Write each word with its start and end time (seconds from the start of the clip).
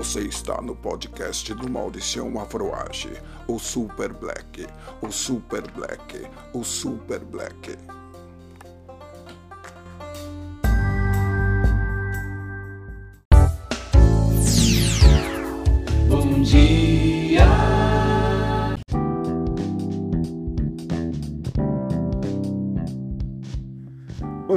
Você 0.00 0.20
está 0.20 0.62
no 0.62 0.74
podcast 0.74 1.52
do 1.52 1.70
Mauricião 1.70 2.40
Afroage, 2.40 3.12
o 3.46 3.58
Super 3.58 4.14
Black, 4.14 4.66
o 5.02 5.12
Super 5.12 5.70
Black, 5.72 6.26
o 6.54 6.64
Super 6.64 7.22
Black. 7.22 7.76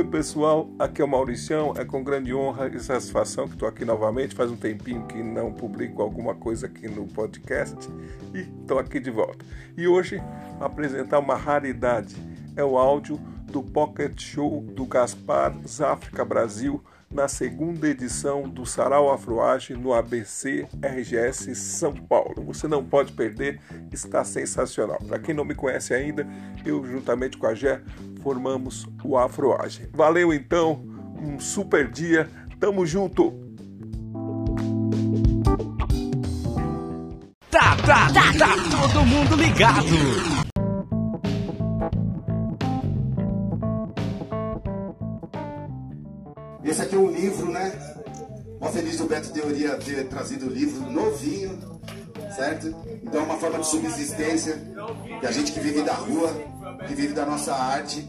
Oi 0.03 0.09
pessoal, 0.09 0.69
aqui 0.77 1.01
é 1.01 1.05
o 1.05 1.07
Mauricião, 1.07 1.73
é 1.77 1.85
com 1.85 2.03
grande 2.03 2.33
honra 2.33 2.67
e 2.67 2.77
satisfação 2.77 3.47
que 3.47 3.53
estou 3.53 3.69
aqui 3.69 3.85
novamente, 3.85 4.35
faz 4.35 4.51
um 4.51 4.55
tempinho 4.57 5.07
que 5.07 5.23
não 5.23 5.53
publico 5.53 6.01
alguma 6.01 6.35
coisa 6.35 6.65
aqui 6.67 6.89
no 6.89 7.07
podcast 7.07 7.89
e 8.33 8.39
estou 8.39 8.79
aqui 8.79 8.99
de 8.99 9.09
volta. 9.09 9.45
E 9.77 9.87
hoje 9.87 10.21
apresentar 10.59 11.19
uma 11.19 11.37
raridade, 11.37 12.17
é 12.53 12.61
o 12.61 12.77
áudio 12.77 13.15
do 13.45 13.63
Pocket 13.63 14.21
Show 14.21 14.59
do 14.75 14.85
Gaspar 14.85 15.55
Záfrica 15.65 16.25
Brasil 16.25 16.83
na 17.13 17.27
segunda 17.27 17.87
edição 17.87 18.49
do 18.49 18.65
Sarau 18.65 19.11
Afroage 19.11 19.75
no 19.75 19.93
ABC 19.93 20.67
RGS 20.81 21.55
São 21.55 21.93
Paulo. 21.93 22.43
Você 22.45 22.67
não 22.67 22.83
pode 22.83 23.13
perder, 23.13 23.59
está 23.91 24.23
sensacional. 24.23 24.97
Para 25.07 25.19
quem 25.19 25.35
não 25.35 25.45
me 25.45 25.53
conhece 25.53 25.93
ainda, 25.93 26.27
eu 26.65 26.83
juntamente 26.85 27.37
com 27.37 27.45
a 27.45 27.53
Gé 27.53 27.81
formamos 28.21 28.87
o 29.03 29.17
Afroage. 29.17 29.89
Valeu 29.93 30.33
então, 30.33 30.83
um 31.21 31.39
super 31.39 31.89
dia, 31.89 32.27
tamo 32.59 32.85
junto! 32.85 33.31
Tá, 37.51 37.77
tá, 37.85 38.11
tá, 38.11 38.33
tá 38.37 38.55
todo 38.71 39.05
mundo 39.05 39.35
ligado. 39.35 40.52
É 46.93 46.95
um 46.95 47.09
livro, 47.09 47.51
né? 47.51 47.71
Mó 48.61 48.69
feliz 48.69 48.97
do 48.97 49.05
Beto 49.05 49.31
Teoria 49.31 49.77
ter 49.77 50.07
trazido 50.09 50.45
o 50.45 50.49
livro 50.49 50.91
novinho, 50.91 51.57
certo? 52.35 52.67
Então 53.01 53.21
é 53.21 53.23
uma 53.23 53.37
forma 53.37 53.57
de 53.57 53.65
subsistência 53.65 54.61
da 55.19 55.31
gente 55.31 55.51
que 55.51 55.59
vive 55.59 55.81
da 55.81 55.95
rua, 55.95 56.31
que 56.87 56.93
vive 56.93 57.13
da 57.13 57.25
nossa 57.25 57.51
arte 57.51 58.07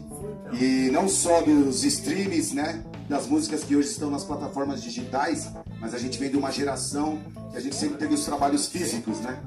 e 0.53 0.91
não 0.91 1.09
só 1.09 1.41
dos 1.41 1.83
streams, 1.83 2.53
né? 2.53 2.85
Das 3.09 3.25
músicas 3.25 3.63
que 3.63 3.75
hoje 3.75 3.89
estão 3.89 4.11
nas 4.11 4.23
plataformas 4.23 4.83
digitais, 4.83 5.51
mas 5.81 5.95
a 5.95 5.97
gente 5.97 6.19
vem 6.19 6.29
de 6.29 6.37
uma 6.37 6.51
geração 6.51 7.17
que 7.49 7.57
a 7.57 7.61
gente 7.61 7.75
sempre 7.75 7.97
teve 7.97 8.13
os 8.13 8.23
trabalhos 8.23 8.67
físicos, 8.67 9.19
né? 9.19 9.41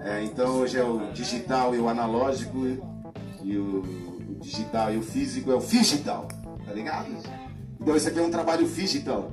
É, 0.00 0.22
então 0.24 0.56
hoje 0.56 0.76
é 0.76 0.84
o 0.84 1.10
digital 1.14 1.74
e 1.74 1.78
o 1.78 1.88
analógico 1.88 2.66
e 3.42 3.56
o 3.56 4.36
digital 4.42 4.92
e 4.92 4.98
o 4.98 5.02
físico 5.02 5.50
é 5.50 5.54
o 5.54 5.60
digital, 5.60 6.28
tá 6.66 6.72
ligado? 6.74 7.08
Então 7.80 7.96
esse 7.96 8.08
aqui 8.08 8.18
é 8.18 8.22
um 8.22 8.30
trabalho 8.30 8.66
digital, 8.66 9.30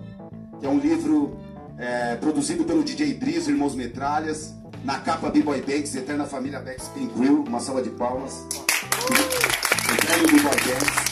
que 0.59 0.65
é 0.65 0.69
um 0.69 0.79
livro 0.79 1.37
é, 1.77 2.15
produzido 2.15 2.63
pelo 2.63 2.83
DJ 2.83 3.13
Driz, 3.13 3.47
Irmãos 3.47 3.75
Metralhas, 3.75 4.53
na 4.83 4.99
capa 4.99 5.29
B-Boy 5.29 5.61
Banks, 5.61 5.95
Eterna 5.95 6.25
Família 6.25 6.59
Banks 6.59 6.87
Pink 6.89 7.13
Grill, 7.17 7.43
uma 7.47 7.59
salva 7.59 7.81
de 7.81 7.89
palmas. 7.91 8.45
Eterno 9.93 10.27
B-Boy 10.27 10.43
Banks. 10.43 11.11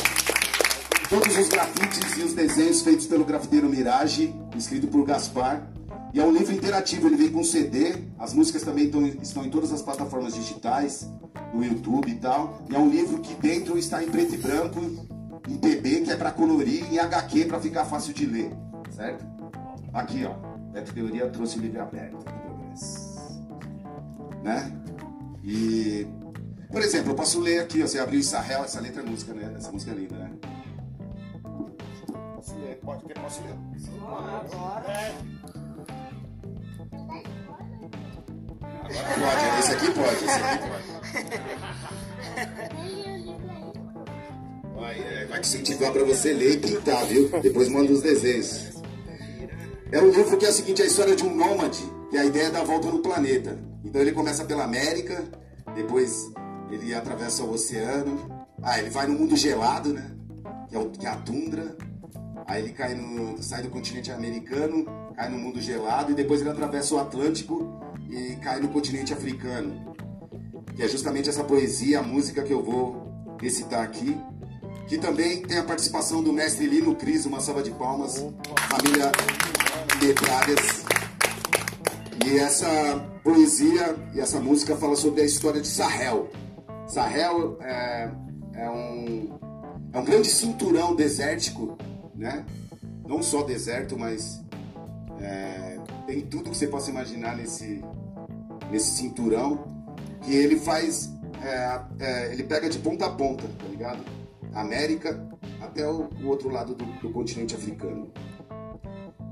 Todos 1.09 1.37
os 1.37 1.49
grafites 1.49 2.17
e 2.17 2.21
os 2.21 2.33
desenhos 2.33 2.81
feitos 2.81 3.07
pelo 3.07 3.25
grafiteiro 3.25 3.67
Mirage, 3.67 4.33
escrito 4.55 4.87
por 4.87 5.03
Gaspar. 5.05 5.67
E 6.13 6.19
é 6.19 6.23
um 6.23 6.31
livro 6.31 6.53
interativo, 6.53 7.07
ele 7.07 7.15
vem 7.15 7.29
com 7.29 7.43
CD, 7.43 7.95
as 8.17 8.33
músicas 8.33 8.63
também 8.63 8.85
estão, 8.85 9.05
estão 9.05 9.45
em 9.45 9.49
todas 9.49 9.71
as 9.71 9.81
plataformas 9.81 10.33
digitais, 10.33 11.07
no 11.53 11.63
YouTube 11.63 12.11
e 12.11 12.15
tal. 12.15 12.61
E 12.69 12.75
é 12.75 12.79
um 12.79 12.89
livro 12.89 13.19
que 13.19 13.33
dentro 13.35 13.77
está 13.77 14.03
em 14.03 14.07
preto 14.07 14.35
e 14.35 14.37
branco, 14.37 14.81
em 15.49 15.57
PB, 15.57 16.01
que 16.01 16.11
é 16.11 16.15
para 16.15 16.31
colorir, 16.31 16.85
e 16.91 16.95
em 16.95 16.99
HQ 16.99 17.45
para 17.45 17.59
ficar 17.59 17.85
fácil 17.85 18.13
de 18.13 18.25
ler, 18.25 18.51
certo? 18.91 19.25
Aqui, 19.93 20.23
ó, 20.25 20.33
Beto 20.71 20.93
Teoria 20.93 21.27
trouxe 21.29 21.57
o 21.57 21.61
livro 21.61 21.81
aberto. 21.81 22.23
Né? 24.43 24.71
E, 25.43 26.07
por 26.71 26.81
exemplo, 26.81 27.11
eu 27.11 27.15
posso 27.15 27.39
ler 27.39 27.61
aqui, 27.61 27.81
ó, 27.81 27.87
você 27.87 27.99
abriu 27.99 28.19
Israel, 28.19 28.63
essa 28.63 28.79
letra 28.79 29.01
é 29.01 29.05
música, 29.05 29.33
né? 29.33 29.51
Essa 29.57 29.71
música 29.71 29.91
é 29.91 29.95
linda, 29.95 30.15
né? 30.15 30.31
Posso 32.35 32.55
ler? 32.59 32.79
Pode, 32.83 33.03
posso 33.13 33.41
ler? 33.41 33.55
Pode, 39.19 39.59
esse 39.59 39.71
aqui 39.71 39.91
pode, 39.91 40.15
esse 40.15 40.41
aqui 40.41 40.57
pode. 40.69 40.89
Vai, 44.89 44.97
é, 44.97 45.25
vai 45.27 45.39
incentivar 45.39 45.91
para 45.91 46.03
você 46.03 46.33
ler 46.33 46.53
e 46.53 46.57
pintar, 46.57 47.05
viu? 47.05 47.29
Depois 47.43 47.69
manda 47.69 47.93
os 47.93 48.01
desenhos. 48.01 48.71
É 49.91 50.01
um 50.01 50.09
livro 50.09 50.35
que 50.35 50.47
é 50.47 50.49
o 50.49 50.51
seguinte, 50.51 50.81
a 50.81 50.85
história 50.85 51.15
de 51.15 51.23
um 51.23 51.35
nômade, 51.35 51.79
que 52.09 52.17
a 52.17 52.25
ideia 52.25 52.47
é 52.47 52.49
dar 52.49 52.61
a 52.61 52.63
volta 52.63 52.87
no 52.87 52.97
planeta. 52.97 53.55
Então 53.85 54.01
ele 54.01 54.11
começa 54.11 54.43
pela 54.45 54.63
América, 54.63 55.23
depois 55.75 56.31
ele 56.71 56.91
atravessa 56.95 57.43
o 57.43 57.51
oceano, 57.51 58.47
ah, 58.63 58.79
ele 58.79 58.89
vai 58.89 59.05
no 59.05 59.13
mundo 59.13 59.37
gelado, 59.37 59.93
né? 59.93 60.09
Que 60.67 60.75
é, 60.75 60.79
o, 60.79 60.89
que 60.89 61.05
é 61.05 61.09
a 61.09 61.17
tundra. 61.17 61.77
Aí 62.47 62.63
ele 62.63 62.73
cai 62.73 62.95
no, 62.95 63.43
sai 63.43 63.61
do 63.61 63.69
continente 63.69 64.11
americano, 64.11 64.87
cai 65.15 65.29
no 65.29 65.37
mundo 65.37 65.61
gelado 65.61 66.13
e 66.13 66.15
depois 66.15 66.41
ele 66.41 66.49
atravessa 66.49 66.95
o 66.95 66.99
Atlântico 66.99 67.79
e 68.09 68.35
cai 68.37 68.59
no 68.59 68.69
continente 68.69 69.13
africano. 69.13 69.93
Que 70.75 70.81
é 70.81 70.87
justamente 70.87 71.29
essa 71.29 71.43
poesia, 71.43 71.99
a 71.99 72.03
música 72.03 72.41
que 72.41 72.51
eu 72.51 72.63
vou 72.63 73.37
recitar 73.39 73.83
aqui. 73.83 74.17
Que 74.89 74.97
também 74.97 75.43
tem 75.43 75.59
a 75.59 75.63
participação 75.63 76.23
do 76.23 76.33
mestre 76.33 76.65
Lino 76.65 76.95
Cris, 76.95 77.23
uma 77.23 77.39
salva 77.39 77.61
de 77.61 77.69
palmas, 77.69 78.25
família 78.71 79.11
Metralhas. 80.01 80.83
E 82.25 82.39
essa 82.39 82.67
poesia 83.23 83.95
e 84.15 84.19
essa 84.19 84.39
música 84.39 84.75
fala 84.75 84.95
sobre 84.95 85.21
a 85.21 85.25
história 85.25 85.61
de 85.61 85.67
Sahel. 85.67 86.27
Sahel 86.87 87.59
é, 87.61 88.11
é, 88.55 88.69
um, 88.71 89.39
é 89.93 89.99
um 89.99 90.03
grande 90.03 90.27
cinturão 90.27 90.95
desértico, 90.95 91.77
né? 92.15 92.43
Não 93.07 93.21
só 93.21 93.43
deserto, 93.43 93.95
mas 93.95 94.43
é, 95.21 95.77
tem 96.07 96.21
tudo 96.21 96.49
que 96.49 96.57
você 96.57 96.65
possa 96.65 96.89
imaginar 96.89 97.37
nesse, 97.37 97.85
nesse 98.71 98.95
cinturão. 98.95 99.67
Que 100.23 100.33
ele 100.33 100.59
faz, 100.59 101.11
é, 101.43 101.81
é, 101.99 102.33
ele 102.33 102.41
pega 102.41 102.67
de 102.67 102.79
ponta 102.79 103.05
a 103.05 103.09
ponta, 103.11 103.47
tá 103.47 103.65
ligado? 103.69 104.18
América 104.53 105.27
até 105.61 105.87
o, 105.87 106.09
outro 106.25 106.49
lado 106.49 106.73
do, 106.73 106.85
do 106.99 107.09
continente 107.11 107.55
africano. 107.55 108.11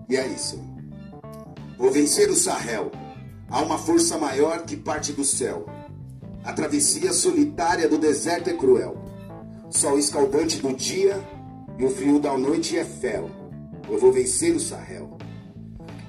E 0.10 0.16
é 0.16 0.26
isso. 0.28 0.60
Vou 1.78 1.92
vencer 1.92 2.30
o 2.30 2.36
Sahel. 2.36 2.92
Há 3.50 3.62
uma 3.62 3.78
força 3.78 4.18
maior 4.18 4.64
que 4.64 4.76
parte 4.76 5.14
do 5.14 5.24
céu. 5.24 5.66
A 6.44 6.54
travessia 6.54 7.12
solitária 7.12 7.88
do 7.88 7.98
deserto 7.98 8.50
é 8.50 8.54
cruel. 8.54 8.98
Sol 9.70 10.00
escaldante 10.00 10.60
do 10.60 10.74
dia 10.74 11.22
e 11.78 11.86
o 11.86 11.90
frio 11.90 12.20
da 12.20 12.38
noite 12.38 12.78
é 12.78 12.86
fel. 12.86 13.30
Eu 13.90 14.00
vou 14.00 14.12
vencer 14.12 14.56
o 14.56 14.60
Sahel. 14.60 15.18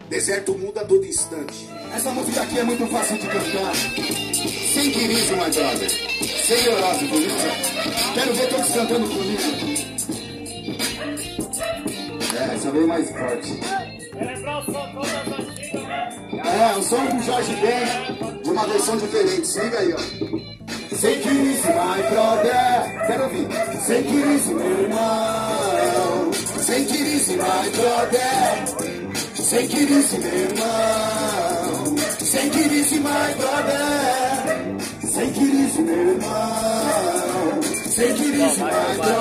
Deserto 0.09 0.57
muda 0.57 0.81
a 0.81 0.85
todo 0.85 1.05
instante. 1.05 1.69
Essa 1.95 2.11
música 2.13 2.41
aqui 2.43 2.59
é 2.59 2.65
muito 2.65 2.87
fácil 2.87 3.19
de 3.19 3.27
cantar. 3.27 3.75
Sem 3.75 4.91
querismo, 4.91 5.37
my 5.37 5.51
brother. 5.51 5.91
Sem 5.91 6.63
neurose, 6.63 7.05
bonita. 7.07 7.35
Quero 8.15 8.35
ver 8.35 8.49
todos 8.49 8.73
cantando 8.73 9.09
comigo. 9.09 9.43
É, 12.41 12.55
essa 12.55 12.71
veio 12.71 12.89
mais 12.89 13.11
forte. 13.11 13.61
É, 16.45 16.79
o 16.79 16.83
som 16.83 17.05
do 17.05 17.23
Jorge 17.23 17.57
Ben, 17.57 18.43
de 18.43 18.51
uma 18.51 18.67
versão 18.67 18.97
diferente. 18.97 19.47
Se 19.47 19.61
liga 19.61 19.79
aí, 19.79 19.93
ó. 19.93 19.99
Sem 20.97 21.21
crise, 21.21 21.69
my 21.69 22.03
brother. 22.11 23.07
Quero 23.07 23.25
ouvir. 23.25 23.47
Sem 23.87 24.03
crise, 24.05 24.55
meu 24.55 24.83
irmão. 24.83 26.33
Sem 26.61 26.85
crise, 26.87 27.33
my 27.37 27.71
brother. 27.77 29.08
Sem 29.49 29.67
crise, 29.67 30.19
meu 30.19 30.35
irmão. 30.41 31.97
Sem 32.21 32.51
crise, 32.51 32.97
my 32.97 33.35
brother. 33.39 34.77
Sem 35.11 35.33
crise, 35.33 35.81
meu 35.81 35.95
irmão. 35.95 37.63
Sem 37.87 38.15
crise, 38.15 38.61
my 38.61 38.97
brother. 38.97 39.18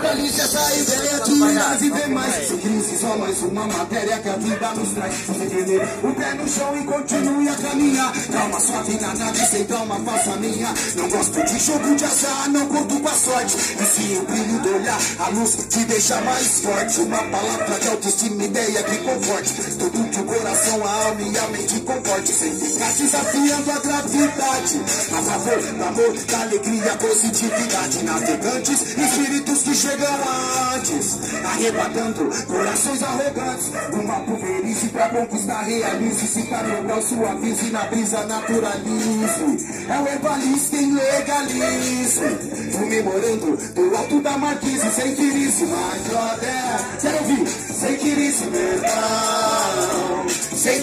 Catalise 0.00 0.40
essa 0.40 0.74
ideia 0.76 1.20
de 1.24 1.34
mais 1.34 1.82
e 1.82 1.90
demais. 1.90 2.48
Sem 2.48 2.58
crise, 2.58 2.98
só 2.98 3.18
mais 3.18 3.42
uma 3.42 3.66
matéria 3.66 4.18
que 4.18 4.28
a 4.28 4.36
vida 4.36 4.70
nos 4.74 4.90
traz. 4.90 5.14
Se 5.14 5.32
entender, 5.32 5.82
o 6.04 6.12
pé 6.14 6.34
no 6.34 6.48
chão 6.48 6.78
e 6.78 6.84
continue 6.84 7.48
a 7.48 7.54
caminhar. 7.56 8.12
Calma, 8.30 8.60
suave 8.60 9.00
na 9.00 9.14
nave, 9.14 9.46
sem 9.46 9.64
calma, 9.64 9.98
faça 9.98 10.36
minha. 10.36 10.72
Não 10.94 11.08
gosto 11.08 11.42
de 11.44 11.58
jogo 11.58 11.96
de 11.96 12.04
azar, 12.04 12.48
não 12.48 12.66
conto 12.68 13.00
com 13.00 13.08
a 13.08 13.12
sorte. 13.12 13.56
E 13.56 13.84
sim 13.84 14.18
o 14.18 14.22
brilho 14.22 14.60
do 14.60 14.76
olhar, 14.76 14.98
a 15.18 15.28
luz 15.30 15.56
te 15.68 15.84
deixa 15.84 16.20
mais 16.20 16.60
forte. 16.60 17.00
Uma 17.00 17.18
palavra 17.18 17.80
de 17.80 17.88
autoestima, 17.88 18.44
ideia 18.44 18.82
que 18.84 18.98
conforte. 18.98 19.52
Tudo 19.78 20.10
que 20.10 20.20
o 20.20 20.24
coração, 20.24 20.86
a 20.86 20.92
alma 21.06 21.22
e 21.22 21.38
a 21.38 21.48
mente 21.48 21.80
comporte. 21.80 22.32
Sem 22.32 22.54
ficar 22.54 22.92
desafiando 22.92 23.72
a 23.72 23.78
gravidade. 23.80 24.80
Favor 25.38 25.82
amor, 25.86 26.12
da 26.24 26.40
alegria, 26.40 26.96
positividade. 26.96 28.02
Navegantes, 28.02 28.96
espíritos 28.98 29.62
que 29.62 29.72
chegam 29.72 30.08
antes. 30.74 31.16
Arrebatando 31.44 32.28
corações 32.46 33.02
arrogantes. 33.04 33.70
Uma 33.92 34.20
pulverize 34.20 34.88
pra 34.88 35.08
conquistar, 35.10 35.62
realize. 35.62 36.26
Se 36.26 36.42
tá 36.42 36.60
grau, 36.62 37.00
suavize. 37.00 37.70
Na 37.70 37.84
brisa, 37.84 38.24
naturalize. 38.24 39.86
É 39.88 40.00
o 40.00 40.08
herbalista 40.08 40.76
em 40.76 40.92
legalize. 40.92 42.20
Fume 42.72 43.02
morando 43.02 43.56
do 43.74 43.96
alto 43.96 44.20
da 44.20 44.36
marquise. 44.38 44.90
Sem 44.90 45.14
crise, 45.14 45.66
mas 45.66 46.02
brother. 46.02 47.00
Quero 47.00 47.18
ouvir. 47.18 47.48
Sem 47.48 47.96
crise, 47.96 48.44
meu 48.46 48.60
irmão. 48.60 50.26
Sem 50.58 50.80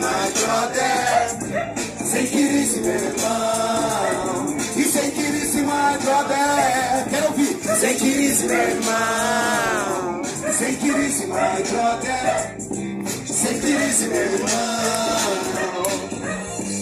mas 0.00 0.32
brother. 0.34 1.30
Sem 2.04 2.26
meu 2.82 2.92
irmão. 2.92 4.56
E 4.76 4.82
sem 4.84 5.10
my 5.62 5.98
brother. 6.02 7.08
Quero 7.08 7.26
ouvir. 7.28 7.58
Sem 7.80 7.96
meu 8.46 8.54
irmão. 8.54 10.22
Sem 10.52 10.74
my 10.74 11.62
brother. 11.70 12.56
Sem 13.26 13.60
meu 13.60 14.20
irmão. 14.20 14.84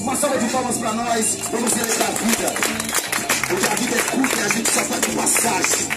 Uma 0.03 0.17
salva 0.17 0.38
de 0.38 0.47
palmas 0.50 0.79
pra 0.79 0.93
nós. 0.95 1.38
Vamos 1.53 1.73
celebrar 1.73 2.09
a 2.09 2.12
vida. 2.12 2.55
Porque 3.47 3.67
a 3.67 3.75
vida 3.77 3.97
é 3.97 4.03
curta 4.17 4.37
e 4.37 4.43
a 4.43 4.49
gente 4.49 4.69
só 4.69 4.83
tá 4.83 4.99
de 4.99 5.15
passagem. 5.15 5.88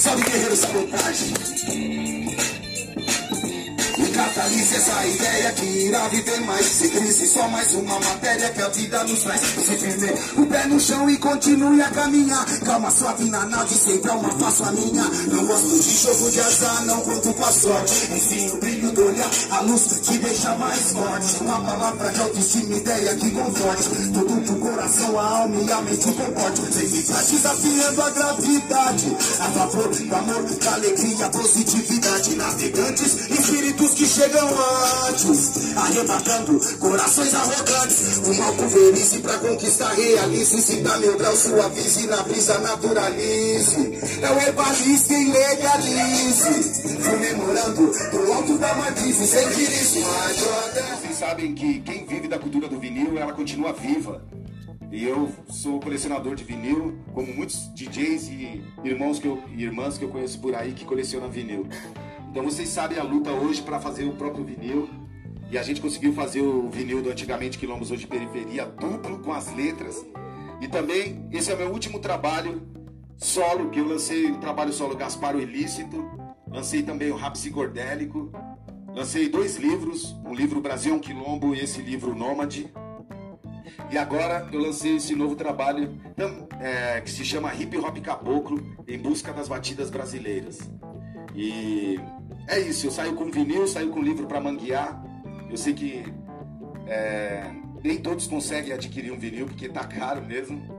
Salve, 0.00 0.24
guerreiro 0.24 0.56
sabotagem. 0.56 2.25
E 4.36 4.38
catalise 4.38 4.76
essa 4.76 5.06
ideia 5.06 5.52
que 5.52 5.64
irá 5.64 6.08
viver 6.08 6.40
mais. 6.42 6.66
Sem 6.66 6.90
crise, 6.90 7.26
só 7.26 7.48
mais 7.48 7.72
uma 7.72 7.98
matéria 7.98 8.50
que 8.50 8.60
a 8.60 8.68
vida 8.68 9.02
nos 9.04 9.22
traz. 9.22 9.40
Se 9.40 9.76
firme, 9.78 10.12
o 10.36 10.46
pé 10.46 10.66
no 10.66 10.78
chão 10.78 11.08
e 11.08 11.16
continue 11.16 11.80
a 11.80 11.88
caminhar. 11.88 12.44
Calma, 12.60 12.90
suave 12.90 13.24
na 13.30 13.46
nave, 13.46 13.74
sempre 13.74 14.10
alma, 14.10 14.28
faço 14.38 14.64
a 14.64 14.72
minha. 14.72 15.04
Não 15.04 15.46
gosto 15.46 15.82
de 15.82 15.96
jogo 15.96 16.30
de 16.30 16.40
azar, 16.40 16.84
não 16.84 17.00
conto 17.00 17.32
com 17.32 17.44
a 17.44 17.50
sorte. 17.50 18.12
Enfim, 18.12 18.50
o 18.50 18.56
brilho 18.58 18.92
do 18.92 19.06
olhar, 19.06 19.30
a 19.52 19.60
luz 19.62 20.00
te 20.02 20.18
deixa 20.18 20.54
mais 20.56 20.92
forte. 20.92 21.42
Uma 21.42 21.60
palavra 21.62 22.12
de 22.12 22.20
autoestima, 22.20 22.76
ideia 22.76 23.16
que 23.16 23.30
conforte. 23.30 23.88
Tudo 24.12 24.42
que 24.42 24.52
o 24.52 24.56
coração, 24.56 25.18
a 25.18 25.38
alma 25.38 25.62
e 25.62 25.72
a 25.72 25.80
mente 25.80 26.12
comporte. 26.12 26.60
Sem 26.74 26.88
ficar 26.88 27.22
desafiando 27.22 28.02
a 28.02 28.10
gravidade. 28.10 29.16
A 29.40 29.50
favor 29.50 29.88
do 29.88 30.14
amor, 30.14 30.42
da 30.42 30.74
alegria, 30.74 31.28
positividade. 31.30 32.36
Navegantes, 32.36 33.25
espíritos 33.46 33.94
que 33.94 34.06
chegam 34.06 34.48
antes. 35.08 35.76
Arrebatando 35.76 36.60
corações 36.78 37.34
arrogantes. 37.34 38.18
Uma 38.18 38.52
pulverize 38.52 39.20
pra 39.20 39.38
conquistar, 39.38 39.92
realize. 39.94 40.60
Se 40.60 40.76
dá 40.82 40.98
meu 40.98 41.16
grau, 41.16 41.34
suavize. 41.36 42.06
Na 42.08 42.22
brisa, 42.22 42.58
naturalize. 42.58 43.98
É 44.22 44.30
o 44.30 44.38
herbalista 44.38 45.12
e 45.14 45.30
legalize. 45.30 46.96
Comemorando 47.08 47.92
do 48.10 48.32
alto 48.32 48.58
da 48.58 48.74
marquise. 48.74 49.26
Sem 49.26 49.44
brother. 49.46 50.84
Vocês 51.00 51.18
sabem 51.18 51.54
que 51.54 51.80
quem 51.80 52.04
vive 52.06 52.28
da 52.28 52.38
cultura 52.38 52.68
do 52.68 52.78
vinil, 52.78 53.16
ela 53.16 53.32
continua 53.32 53.72
viva. 53.72 54.24
E 54.90 55.04
eu 55.04 55.30
sou 55.50 55.80
colecionador 55.80 56.36
de 56.36 56.44
vinil, 56.44 56.96
como 57.12 57.32
muitos 57.34 57.68
DJs 57.74 58.28
e 58.28 58.64
irmãos 58.84 59.18
que 59.18 59.26
eu, 59.26 59.42
irmãs 59.56 59.98
que 59.98 60.04
eu 60.04 60.08
conheço 60.08 60.38
por 60.40 60.54
aí 60.54 60.72
que 60.72 60.84
colecionam 60.84 61.28
vinil. 61.28 61.66
Então 62.36 62.44
vocês 62.44 62.68
sabem 62.68 62.98
a 62.98 63.02
luta 63.02 63.30
hoje 63.30 63.62
para 63.62 63.80
fazer 63.80 64.04
o 64.04 64.12
próprio 64.12 64.44
vinil. 64.44 64.90
E 65.50 65.56
a 65.56 65.62
gente 65.62 65.80
conseguiu 65.80 66.12
fazer 66.12 66.42
o 66.42 66.68
vinil 66.68 67.00
do 67.00 67.08
antigamente 67.08 67.56
Quilombos 67.56 67.90
hoje 67.90 68.06
Periferia 68.06 68.66
duplo 68.66 69.20
com 69.20 69.32
as 69.32 69.50
letras. 69.56 70.04
E 70.60 70.68
também 70.68 71.26
esse 71.32 71.50
é 71.50 71.54
o 71.54 71.56
meu 71.56 71.70
último 71.70 71.98
trabalho 71.98 72.60
solo, 73.16 73.70
que 73.70 73.80
eu 73.80 73.88
lancei 73.88 74.30
o 74.30 74.36
trabalho 74.36 74.70
solo 74.70 74.94
Gaspar 74.94 75.34
o 75.34 75.40
Ilícito, 75.40 76.04
lancei 76.46 76.82
também 76.82 77.10
o 77.10 77.16
Rap 77.16 77.32
Psicodélico, 77.32 78.30
lancei 78.94 79.30
dois 79.30 79.56
livros, 79.56 80.14
um 80.22 80.34
livro 80.34 80.60
Brasil 80.60 80.92
é 80.92 80.96
um 80.96 81.00
Quilombo 81.00 81.54
e 81.54 81.60
esse 81.60 81.80
livro 81.80 82.14
Nômade. 82.14 82.70
E 83.90 83.96
agora 83.96 84.46
eu 84.52 84.60
lancei 84.60 84.96
esse 84.96 85.16
novo 85.16 85.36
trabalho 85.36 85.98
é, 86.60 87.00
que 87.00 87.10
se 87.10 87.24
chama 87.24 87.54
Hip 87.54 87.78
Hop 87.78 87.96
Caboclo 88.02 88.62
em 88.86 88.98
busca 88.98 89.32
das 89.32 89.48
batidas 89.48 89.88
brasileiras. 89.88 90.58
E 91.36 92.00
é 92.48 92.58
isso, 92.58 92.86
eu 92.86 92.90
saio 92.90 93.14
com 93.14 93.30
vinil, 93.30 93.68
saio 93.68 93.90
com 93.90 94.00
livro 94.00 94.26
para 94.26 94.40
manguear. 94.40 95.04
Eu 95.50 95.56
sei 95.58 95.74
que 95.74 96.02
é, 96.86 97.50
nem 97.84 97.98
todos 97.98 98.26
conseguem 98.26 98.72
adquirir 98.72 99.12
um 99.12 99.18
vinil 99.18 99.46
porque 99.46 99.68
tá 99.68 99.84
caro 99.84 100.24
mesmo. 100.24 100.74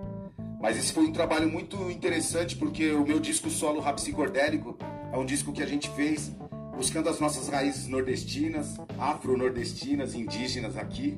Mas 0.59 0.75
esse 0.75 0.91
foi 0.91 1.05
um 1.05 1.11
trabalho 1.11 1.47
muito 1.47 1.91
interessante 1.91 2.55
porque 2.55 2.91
o 2.91 3.05
meu 3.05 3.19
disco 3.19 3.49
solo 3.49 3.79
Rap 3.79 3.95
Psicodélico 3.97 4.75
é 5.13 5.17
um 5.17 5.25
disco 5.25 5.53
que 5.53 5.61
a 5.61 5.67
gente 5.67 5.89
fez 5.91 6.31
buscando 6.75 7.09
as 7.09 7.19
nossas 7.19 7.47
raízes 7.47 7.87
nordestinas, 7.87 8.77
afro-nordestinas, 8.97 10.15
indígenas 10.15 10.75
aqui. 10.75 11.17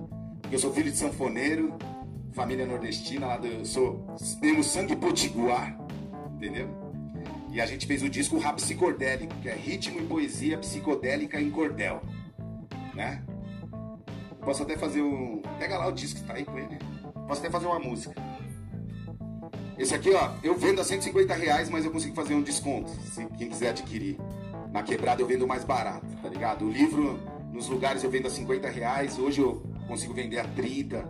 Eu 0.51 0.59
sou 0.59 0.74
filho 0.74 0.92
de 0.92 0.97
sanfoneiro, 0.97 1.77
família 2.33 2.65
nordestina, 2.65 3.27
lá 3.27 3.38
do, 3.38 3.47
eu 3.47 3.65
sou, 3.65 4.06
temos 4.42 4.68
sangue 4.68 4.95
potiguar, 4.95 5.77
entendeu? 6.33 6.78
E 7.51 7.59
a 7.59 7.65
gente 7.65 7.87
fez 7.87 8.03
o 8.03 8.09
disco 8.09 8.37
Rap 8.37 8.55
Psicodélico, 8.57 9.33
que 9.41 9.49
é 9.49 9.55
ritmo 9.55 9.99
e 9.99 10.03
poesia 10.05 10.57
psicodélica 10.57 11.41
em 11.41 11.49
cordel, 11.49 12.01
né? 12.93 13.23
Posso 14.41 14.63
até 14.63 14.77
fazer 14.77 15.01
um. 15.01 15.41
Pega 15.57 15.77
lá 15.77 15.87
o 15.87 15.91
disco 15.91 16.19
que 16.19 16.25
tá 16.25 16.33
aí 16.33 16.45
com 16.45 16.57
ele. 16.57 16.77
Posso 17.27 17.41
até 17.41 17.49
fazer 17.49 17.65
uma 17.65 17.79
música. 17.79 18.15
Esse 19.77 19.95
aqui, 19.95 20.11
ó, 20.13 20.31
eu 20.43 20.55
vendo 20.57 20.81
a 20.81 20.83
150 20.83 21.33
reais, 21.33 21.69
mas 21.69 21.85
eu 21.85 21.91
consigo 21.91 22.13
fazer 22.13 22.33
um 22.35 22.41
desconto, 22.41 22.89
se 22.89 23.25
quem 23.37 23.49
quiser 23.49 23.69
adquirir. 23.69 24.17
Na 24.71 24.83
quebrada 24.83 25.21
eu 25.21 25.27
vendo 25.27 25.47
mais 25.47 25.63
barato, 25.63 26.05
tá 26.21 26.29
ligado? 26.29 26.65
O 26.65 26.69
livro, 26.69 27.19
nos 27.51 27.67
lugares 27.67 28.03
eu 28.03 28.11
vendo 28.11 28.27
a 28.27 28.29
50 28.29 28.69
reais, 28.69 29.17
hoje 29.17 29.41
eu 29.41 29.63
consigo 29.87 30.13
vender 30.13 30.39
a 30.39 30.43
30. 30.43 31.07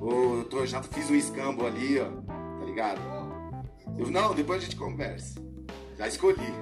Ou 0.00 0.38
eu 0.38 0.44
tô, 0.44 0.64
já 0.64 0.82
fiz 0.82 1.10
um 1.10 1.14
escambo 1.14 1.66
ali, 1.66 1.98
ó, 1.98 2.06
tá 2.58 2.64
ligado? 2.64 3.00
Eu, 3.98 4.10
não, 4.10 4.34
depois 4.34 4.60
a 4.60 4.64
gente 4.64 4.76
conversa. 4.76 5.51
Já 6.02 6.08
escolhi. 6.08 6.52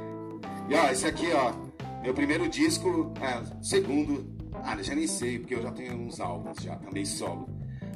E 0.69 0.75
ó, 0.75 0.91
esse 0.91 1.07
aqui, 1.07 1.33
ó, 1.33 1.55
meu 2.03 2.13
primeiro 2.13 2.47
disco, 2.47 3.11
é, 3.23 3.43
segundo, 3.63 4.27
ah, 4.63 4.77
já 4.83 4.95
nem 4.95 5.07
sei, 5.07 5.39
porque 5.39 5.55
eu 5.55 5.63
já 5.63 5.71
tenho 5.71 5.95
uns 5.95 6.21
álbuns 6.21 6.59
já, 6.63 6.77
também 6.77 7.07
solo. 7.07 7.49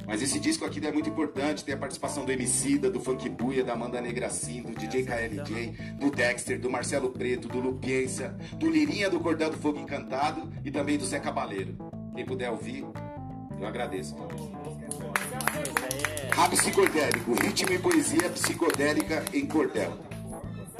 Mas 0.07 0.23
esse 0.23 0.39
disco 0.39 0.65
aqui 0.65 0.83
é 0.83 0.91
muito 0.91 1.07
importante, 1.07 1.63
tem 1.63 1.75
a 1.75 1.77
participação 1.77 2.25
do 2.25 2.31
Emicida, 2.31 2.89
do 2.89 2.99
Funk 2.99 3.29
Buia, 3.29 3.63
da 3.63 3.73
Amanda 3.73 4.01
Negracin, 4.01 4.63
do 4.63 4.71
DJ 4.71 5.03
KLJ, 5.03 5.93
do 5.99 6.09
Dexter, 6.09 6.59
do 6.59 6.67
Marcelo 6.67 7.11
Preto, 7.11 7.47
do 7.47 7.59
Lupiência, 7.59 8.29
do 8.53 8.67
Lirinha 8.67 9.07
do 9.07 9.19
Cordel 9.19 9.51
do 9.51 9.57
Fogo 9.57 9.79
Encantado 9.79 10.51
e 10.63 10.71
também 10.71 10.97
do 10.97 11.05
Zé 11.05 11.19
Cabaleiro. 11.19 11.77
Quem 12.15 12.25
puder 12.25 12.49
ouvir, 12.49 12.83
eu 13.59 13.67
agradeço. 13.67 14.15
Rap 16.35 16.49
psicodélico, 16.49 17.33
ritmo 17.35 17.71
e 17.71 17.77
poesia 17.77 18.29
psicodélica 18.31 19.23
em 19.31 19.45
cordel. 19.45 20.14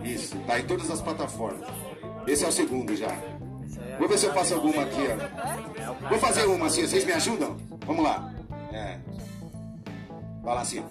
Isso, 0.06 0.38
tá 0.46 0.60
em 0.60 0.66
todas 0.66 0.90
as 0.92 1.02
plataformas. 1.02 1.68
Esse 2.28 2.46
é 2.46 2.48
o 2.48 2.52
segundo 2.52 2.96
já. 2.96 3.10
Vou 3.98 4.08
ver 4.08 4.18
se 4.18 4.26
eu 4.26 4.34
faço 4.34 4.54
alguma 4.54 4.84
aqui, 4.84 5.02
ó. 5.02 6.10
Vou 6.10 6.20
fazer 6.20 6.46
uma 6.46 6.68
assim, 6.68 6.82
vocês 6.82 7.06
me 7.06 7.14
ajudam? 7.14 7.58
Vamos 7.86 8.04
lá. 8.04 8.34
É. 8.72 9.00
Lá 10.44 10.62
assim. 10.62 10.84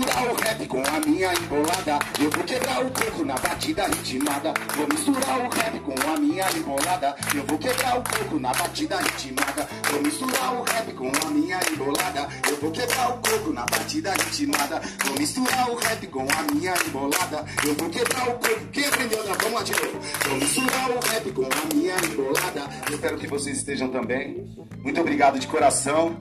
Misturar 0.00 0.26
o 0.26 0.34
rap 0.34 0.66
com 0.66 0.82
a 0.82 1.00
minha 1.06 1.32
embolada. 1.34 1.98
Eu 2.18 2.30
vou 2.30 2.44
quebrar 2.44 2.84
o 2.84 2.90
coco 2.90 3.24
na 3.24 3.34
batida 3.34 3.86
ritmada. 3.86 4.54
Vou 4.74 4.88
misturar 4.88 5.38
o 5.38 5.48
rap 5.48 5.80
com 5.80 5.94
a 6.10 6.16
minha 6.18 6.46
embolada. 6.56 7.16
Eu 7.34 7.44
vou 7.44 7.58
quebrar 7.58 7.98
o 7.98 8.02
coco 8.02 8.38
na 8.40 8.52
batida 8.52 8.96
ritmada. 8.96 9.68
Vou 9.90 10.02
misturar 10.02 10.54
o 10.54 10.62
rap 10.62 10.92
com 10.94 11.08
a 11.08 11.30
minha 11.30 11.60
embolada. 11.70 12.28
Eu 12.48 12.56
vou 12.56 12.70
quebrar 12.70 13.10
o 13.10 13.18
coco 13.18 13.52
na 13.52 13.66
batida 13.66 14.12
ritmada. 14.12 14.80
Vou 15.04 15.18
misturar 15.18 15.70
o 15.70 15.74
rap 15.76 16.06
com 16.06 16.22
a 16.22 16.54
minha 16.54 16.74
embolada. 16.86 17.44
Eu 17.66 17.74
vou 17.74 17.90
quebrar 17.90 18.28
o 18.28 18.32
coco. 18.32 18.66
Quem 18.72 18.86
aprendeu? 18.86 19.24
Vamos 19.24 19.52
lá 19.52 19.62
de 19.62 19.72
novo. 19.72 20.00
Vou 20.28 20.38
misturar 20.38 20.90
o 20.90 21.00
rap 21.00 21.32
com 21.32 21.44
a 21.44 21.74
minha 21.74 21.94
embolada. 21.96 22.70
Eu 22.88 22.94
espero 22.94 23.18
que 23.18 23.26
vocês 23.26 23.58
estejam 23.58 23.88
também. 23.88 24.46
Muito 24.82 25.00
obrigado 25.00 25.38
de 25.38 25.46
coração. 25.46 26.16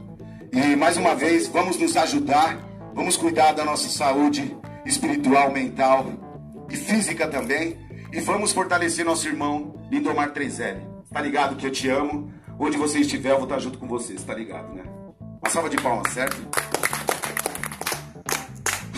E 0.52 0.76
mais 0.76 0.98
uma 0.98 1.16
vez, 1.16 1.48
vamos 1.48 1.78
nos 1.78 1.96
ajudar 1.96 2.69
Vamos 2.94 3.18
cuidar 3.18 3.54
da 3.54 3.64
nossa 3.64 3.90
saúde 3.90 4.58
espiritual, 4.86 5.52
mental 5.52 6.06
e 6.70 6.76
física 6.76 7.28
também. 7.28 7.78
E 8.12 8.20
vamos 8.20 8.52
fortalecer 8.52 9.06
nosso 9.06 9.28
irmão 9.28 9.76
Lindomar 9.92 10.34
3L. 10.34 10.82
Tá 11.12 11.22
ligado 11.22 11.56
que 11.56 11.66
eu 11.66 11.72
te 11.72 11.90
amo? 11.90 12.32
Onde 12.60 12.78
você 12.78 13.00
estiver, 13.00 13.32
eu 13.32 13.38
vou 13.38 13.44
estar 13.46 13.60
junto 13.60 13.78
com 13.78 13.88
vocês, 13.88 14.24
tá 14.24 14.34
ligado, 14.34 14.74
né? 14.74 14.84
Uma 15.42 15.50
salva 15.50 15.70
de 15.70 15.78
palmas, 15.78 16.12
certo? 16.14 16.38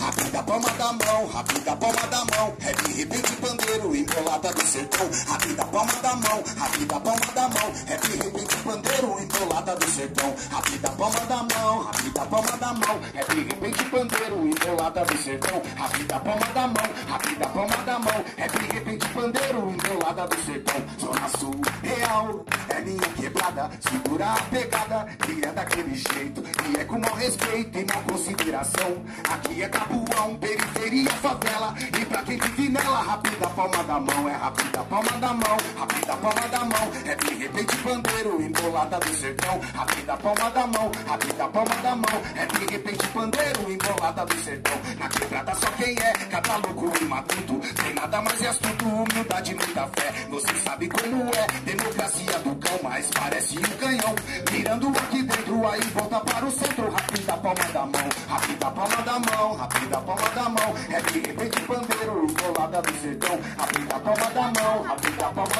Rápida 0.02 0.42
palma 0.42 0.68
da 0.70 0.92
mão, 0.92 1.26
rápida 1.28 1.76
palma 1.76 2.06
da 2.10 2.24
mão. 2.24 2.56
É 2.58 2.72
de 2.72 2.92
repente 2.92 3.36
pandeiro, 3.36 3.94
embolada 3.94 4.52
do 4.52 4.66
sertão. 4.66 5.08
Rápida 5.28 5.64
palma 5.66 5.92
da 6.02 6.16
mão, 6.16 6.44
rápida 6.58 7.00
palma 7.00 7.26
da 7.32 7.48
mão. 7.48 7.72
É 7.86 7.96
de 7.98 8.16
repente 8.16 8.56
pandeiro, 8.56 9.20
embolada 9.22 9.76
do 9.76 9.86
sertão. 9.88 10.34
Rápida 10.50 10.90
palma 10.90 11.20
da 11.20 11.36
mão, 11.36 11.84
rápida 11.84 12.26
palma 12.26 12.56
da 12.58 12.72
mão. 12.74 13.00
É 13.14 13.24
de 13.32 13.40
repente 13.42 13.84
pandeiro, 13.84 14.48
embolada 14.48 15.04
do 15.04 15.18
sertão. 15.18 15.62
Rápida 15.76 16.18
palma 16.18 16.46
da 16.52 16.66
mão, 16.66 16.90
rápida 17.08 17.48
palma 17.48 17.76
da 17.86 17.98
mão. 18.00 18.24
É 18.36 18.48
de 18.48 18.72
repente 18.74 19.08
pandeiro, 19.10 19.70
embolada 19.70 20.26
do 20.26 20.44
sertão. 20.44 20.82
Zona 20.98 21.28
Sul, 21.38 21.60
real, 21.80 22.44
é 22.72 22.80
minha 22.80 23.08
quebrada. 23.16 23.70
Segura 23.80 24.32
a 24.32 24.42
pegada, 24.44 25.06
que 25.24 25.44
é 25.44 25.52
daquele 25.52 25.94
jeito. 25.94 26.42
E 26.70 26.80
é 26.80 26.84
com 26.84 26.98
mau 26.98 27.14
respeito 27.14 27.78
e 27.78 27.84
mal 27.84 28.02
consideração. 28.02 29.02
Aqui 29.28 29.62
é 29.62 29.68
Tabuão, 29.68 30.36
periferia, 30.36 31.10
favela. 31.10 31.74
E 32.00 32.04
pra 32.06 32.22
quem 32.22 32.38
vive 32.38 32.68
nela, 32.70 33.02
rápida 33.02 33.48
palma 33.48 33.84
da 33.84 34.00
mão. 34.00 34.28
É 34.28 34.32
rápida 34.32 34.84
palma 34.84 35.10
da 35.18 35.32
mão, 35.32 35.56
rápida 35.76 36.16
palma 36.16 36.48
da 36.48 36.58
mão. 36.60 36.92
É 37.04 37.14
de 37.14 37.34
repente 37.34 37.76
pandeiro, 37.76 38.42
embolada 38.42 38.98
do 38.98 39.14
sertão. 39.14 39.60
Rápida 39.74 40.16
palma 40.16 40.50
da 40.50 40.66
mão, 40.66 40.90
rápida 41.06 41.48
palma 41.48 41.76
da 41.82 41.96
mão. 41.96 42.22
É 42.34 42.46
de 42.46 42.72
repente 42.72 43.06
pandeiro, 43.08 43.72
embolada 43.72 44.26
do 44.26 44.36
sertão. 44.36 44.80
Na 44.98 45.08
quebrada 45.08 45.54
só 45.54 45.66
quem 45.72 45.98
é, 45.98 46.12
cada 46.30 46.56
louco 46.56 46.92
e 47.00 47.04
matuto. 47.04 47.60
Tem 47.82 47.94
nada 47.94 48.22
mais 48.22 48.40
e 48.40 48.46
astuto, 48.46 48.84
humildade, 48.86 49.54
muita 49.54 49.86
fé. 49.88 50.26
Você 50.30 50.54
sabe 50.64 50.88
como 50.88 51.30
é, 51.34 51.46
democracia 51.64 52.38
do 52.38 52.61
mas 52.82 53.08
parece 53.14 53.58
um 53.58 53.62
canhão. 53.78 54.14
Mirando 54.50 54.88
aqui 54.88 55.22
dentro, 55.22 55.68
aí 55.68 55.80
volta 55.94 56.20
para 56.20 56.46
o 56.46 56.50
centro. 56.50 56.90
Rápida 56.90 57.31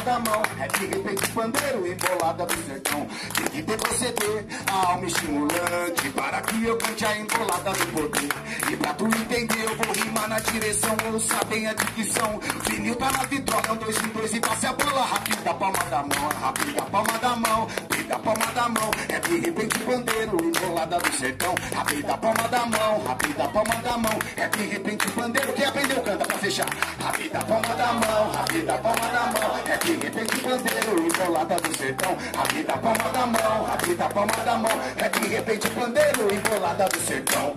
rápida 0.02 0.04
palma 0.04 0.04
da 0.04 0.18
mão. 0.18 0.42
É 0.58 0.68
de 0.68 0.86
repente 0.86 1.32
pandeiro, 1.32 1.86
embolada 1.86 2.46
do 2.46 2.66
sertão. 2.66 3.06
Tem 3.34 3.46
que 3.46 3.62
ter 3.62 3.78
proceder, 3.78 4.44
a 4.66 4.86
alma 4.90 5.06
estimulante. 5.06 6.10
Para 6.14 6.40
que 6.42 6.64
eu 6.64 6.76
cante 6.76 7.04
a 7.04 7.18
embolada 7.18 7.72
do 7.72 7.86
poder. 7.92 8.28
E 8.70 8.76
pra 8.76 8.94
tu 8.94 9.06
entender, 9.06 9.64
eu 9.64 9.76
vou 9.76 9.94
rimar 9.94 10.28
na 10.28 10.40
direção. 10.40 10.96
Ouça 11.12 11.44
bem 11.44 11.66
a 11.66 11.74
dicção. 11.74 12.40
Vinil 12.68 12.96
tá 12.96 13.10
na 13.12 13.24
vitrola, 13.24 13.72
um, 13.72 13.76
dois, 13.76 13.96
um, 13.98 14.08
dois 14.08 14.34
e 14.34 14.40
passe 14.40 14.66
a 14.66 14.72
bola. 14.72 15.04
Rápida 15.04 15.54
palma 15.54 15.84
da 15.90 16.02
mão, 16.02 16.28
rápida 16.40 16.82
palma 16.82 17.18
da 17.18 17.36
mão. 17.36 17.66
Rápida 17.66 18.18
palma 18.18 18.46
da 18.54 18.68
mão. 18.68 18.90
É 19.08 19.18
de 19.20 19.38
repente 19.38 19.78
pandeiro, 19.80 20.36
embolada 20.44 20.98
do 20.98 21.12
sertão. 21.16 21.54
Rápida 21.74 22.18
palma 22.18 22.48
da 22.48 22.66
mão, 22.66 23.04
rápida 23.04 23.48
palma 23.48 23.74
da 23.82 23.98
mão. 23.98 24.18
É 24.36 24.48
de 24.48 24.62
repente 24.64 25.10
pandeiro. 25.12 25.52
Quem 25.52 25.64
aprendeu 25.64 26.02
canta 26.02 26.31
fechar. 26.42 26.68
Rápida 26.98 27.38
palma 27.44 27.74
da 27.76 27.92
mão, 27.92 28.30
rápida 28.32 28.78
palma 28.78 29.08
da 29.08 29.26
mão. 29.26 29.58
É 29.64 29.76
de 29.78 29.92
repente 29.92 30.36
pandeiro, 30.40 31.06
embolada 31.06 31.54
do 31.60 31.78
sertão. 31.78 32.16
Rápida 32.34 32.76
palma 32.78 33.12
da 33.12 33.26
mão, 33.26 33.64
rápida 33.64 34.08
palma 34.08 34.44
da 34.44 34.58
mão. 34.58 34.80
É 34.96 35.08
de 35.08 35.28
repente 35.28 35.70
pandeiro, 35.70 36.34
embolada 36.34 36.88
do 36.88 37.00
sertão. 37.00 37.56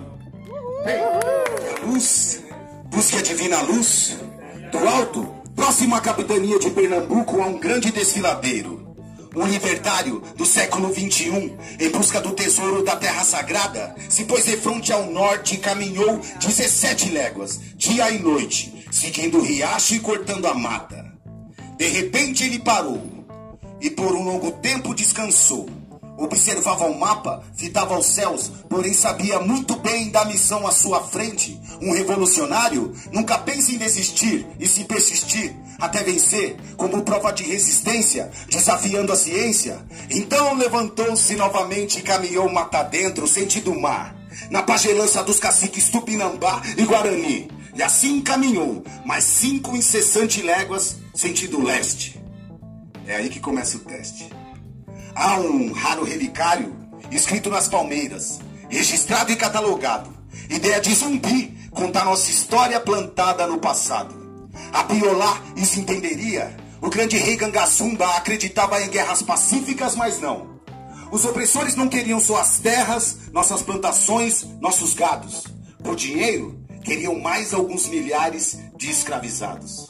Vem. 0.84 1.88
Luz, 1.88 2.42
busque 2.84 3.16
a 3.16 3.22
divina 3.22 3.60
luz. 3.62 4.18
Do 4.70 4.88
alto, 4.88 5.34
próximo 5.56 5.96
à 5.96 6.00
capitania 6.00 6.58
de 6.58 6.70
Pernambuco, 6.70 7.42
há 7.42 7.46
um 7.46 7.58
grande 7.58 7.90
desfiladeiro. 7.90 8.86
Um 9.34 9.46
libertário 9.46 10.22
do 10.34 10.46
século 10.46 10.88
XXI, 10.94 11.54
em 11.78 11.90
busca 11.90 12.22
do 12.22 12.32
tesouro 12.32 12.82
da 12.82 12.96
terra 12.96 13.22
sagrada, 13.22 13.94
se 14.08 14.24
pôs 14.24 14.46
de 14.46 14.56
frente 14.56 14.90
ao 14.90 15.10
norte 15.10 15.56
e 15.56 15.58
caminhou 15.58 16.18
17 16.40 17.10
léguas, 17.10 17.60
dia 17.76 18.10
e 18.10 18.18
noite, 18.18 18.75
seguindo 18.96 19.38
o 19.38 19.42
riacho 19.42 19.94
e 19.94 20.00
cortando 20.00 20.46
a 20.46 20.54
mata. 20.54 21.04
De 21.76 21.86
repente 21.86 22.44
ele 22.44 22.58
parou 22.58 23.02
e 23.78 23.90
por 23.90 24.14
um 24.14 24.24
longo 24.24 24.50
tempo 24.52 24.94
descansou. 24.94 25.68
Observava 26.16 26.86
o 26.86 26.98
mapa, 26.98 27.44
fitava 27.54 27.98
os 27.98 28.06
céus, 28.06 28.50
porém 28.70 28.94
sabia 28.94 29.38
muito 29.38 29.76
bem 29.76 30.08
da 30.08 30.24
missão 30.24 30.66
à 30.66 30.72
sua 30.72 31.02
frente. 31.02 31.60
Um 31.82 31.92
revolucionário 31.92 32.94
nunca 33.12 33.36
pensa 33.36 33.70
em 33.70 33.76
desistir 33.76 34.46
e 34.58 34.66
se 34.66 34.84
persistir 34.84 35.54
até 35.78 36.02
vencer, 36.02 36.56
como 36.78 37.02
prova 37.02 37.30
de 37.32 37.42
resistência, 37.42 38.30
desafiando 38.48 39.12
a 39.12 39.16
ciência. 39.16 39.78
Então 40.08 40.54
levantou-se 40.54 41.36
novamente 41.36 41.98
e 41.98 42.02
caminhou 42.02 42.50
mata 42.50 42.82
dentro, 42.82 43.28
sentido 43.28 43.78
mar, 43.78 44.16
na 44.48 44.62
pagelança 44.62 45.22
dos 45.22 45.38
caciques 45.38 45.90
Tupinambá 45.90 46.62
e 46.78 46.84
Guarani. 46.86 47.55
E 47.76 47.82
assim 47.82 48.22
caminhou, 48.22 48.82
mais 49.04 49.22
cinco 49.22 49.76
incessantes 49.76 50.42
léguas, 50.42 50.96
sentido 51.14 51.62
leste. 51.62 52.18
É 53.06 53.16
aí 53.16 53.28
que 53.28 53.38
começa 53.38 53.76
o 53.76 53.80
teste. 53.80 54.30
Há 55.14 55.38
um 55.40 55.72
raro 55.72 56.02
relicário 56.02 56.74
escrito 57.10 57.50
nas 57.50 57.68
palmeiras, 57.68 58.40
registrado 58.70 59.30
e 59.30 59.36
catalogado. 59.36 60.10
Ideia 60.48 60.80
de 60.80 60.94
zumbi, 60.94 61.54
contar 61.70 62.06
nossa 62.06 62.30
história 62.30 62.80
plantada 62.80 63.46
no 63.46 63.58
passado. 63.58 64.14
A 64.72 64.82
Piolá 64.84 65.42
isso 65.54 65.78
entenderia. 65.78 66.56
O 66.80 66.88
grande 66.88 67.18
rei 67.18 67.36
Gangassumba 67.36 68.08
acreditava 68.16 68.80
em 68.80 68.88
guerras 68.88 69.20
pacíficas, 69.20 69.94
mas 69.94 70.18
não. 70.18 70.60
Os 71.12 71.26
opressores 71.26 71.76
não 71.76 71.88
queriam 71.88 72.20
suas 72.20 72.58
terras, 72.58 73.18
nossas 73.34 73.60
plantações, 73.60 74.46
nossos 74.62 74.94
gados. 74.94 75.44
Por 75.82 75.94
dinheiro, 75.94 76.65
queriam 76.86 77.18
mais 77.18 77.52
alguns 77.52 77.88
milhares 77.88 78.60
de 78.76 78.88
escravizados. 78.88 79.88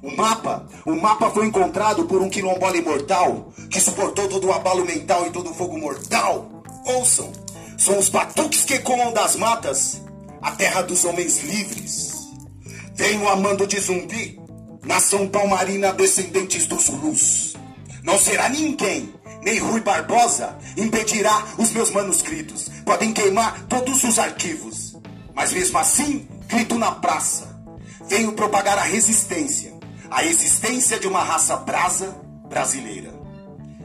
O 0.00 0.16
mapa, 0.16 0.68
o 0.84 0.94
mapa 0.94 1.28
foi 1.30 1.46
encontrado 1.46 2.04
por 2.04 2.22
um 2.22 2.30
quilombola 2.30 2.76
imortal 2.76 3.52
que 3.68 3.80
suportou 3.80 4.28
todo 4.28 4.46
o 4.46 4.52
abalo 4.52 4.84
mental 4.86 5.26
e 5.26 5.30
todo 5.30 5.50
o 5.50 5.54
fogo 5.54 5.76
mortal. 5.76 6.62
Ouçam, 6.84 7.32
são 7.76 7.98
os 7.98 8.08
batuques 8.08 8.64
que 8.64 8.74
ecoam 8.74 9.12
das 9.12 9.34
matas, 9.34 10.00
a 10.40 10.52
terra 10.52 10.82
dos 10.82 11.04
homens 11.04 11.42
livres. 11.42 12.14
Venho 12.94 13.28
amando 13.28 13.66
de 13.66 13.80
zumbi, 13.80 14.40
nação 14.84 15.26
palmarina, 15.26 15.92
descendentes 15.92 16.66
dos 16.66 16.84
Zulus. 16.84 17.56
Não 18.04 18.16
será 18.16 18.48
ninguém, 18.48 19.12
nem 19.42 19.58
Rui 19.58 19.80
Barbosa, 19.80 20.56
impedirá 20.76 21.44
os 21.58 21.72
meus 21.72 21.90
manuscritos. 21.90 22.70
Podem 22.84 23.12
queimar 23.12 23.64
todos 23.64 24.04
os 24.04 24.16
arquivos, 24.16 24.96
mas 25.34 25.52
mesmo 25.52 25.76
assim, 25.78 26.26
grito 26.46 26.76
na 26.78 26.92
praça. 26.92 27.56
Venho 28.08 28.32
propagar 28.32 28.78
a 28.78 28.82
resistência 28.82 29.76
a 30.10 30.24
existência 30.24 30.98
de 30.98 31.06
uma 31.06 31.22
raça 31.22 31.56
brasa 31.56 32.16
brasileira. 32.48 33.14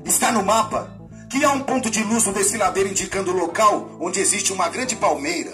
Está 0.06 0.32
no 0.32 0.44
mapa 0.44 0.96
que 1.30 1.44
há 1.44 1.51
um 1.51 1.62
ponto 1.62 1.89
de 1.89 2.03
luz 2.03 2.25
no 2.25 2.34
desfiladeiro 2.34 2.89
indicando 2.89 3.32
o 3.32 3.38
local 3.38 3.98
onde 4.00 4.20
existe 4.20 4.51
uma 4.51 4.70
grande 4.70 4.96
palmeira 4.96 5.51